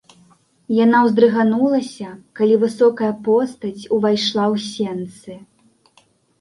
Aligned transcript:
Яна 0.83 1.01
ўздрыганулася, 1.07 2.09
калі 2.41 2.55
высокая 2.65 3.11
постаць 3.29 3.87
увайшла 3.99 4.43
ў 4.53 4.67
сенцы. 4.73 5.41